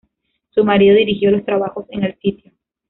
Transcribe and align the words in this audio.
Su 0.49 0.63
marido 0.63 0.95
dirigió 0.95 1.29
los 1.29 1.45
trabajos 1.45 1.85
en 1.89 2.05
el 2.05 2.17
sitio. 2.17 2.51